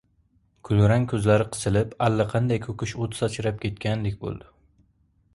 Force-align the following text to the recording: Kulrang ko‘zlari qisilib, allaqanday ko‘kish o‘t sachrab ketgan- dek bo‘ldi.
Kulrang 0.67 1.03
ko‘zlari 1.11 1.45
qisilib, 1.57 1.91
allaqanday 2.05 2.59
ko‘kish 2.63 2.93
o‘t 3.07 3.19
sachrab 3.19 3.61
ketgan- 3.67 4.07
dek 4.07 4.17
bo‘ldi. 4.23 4.49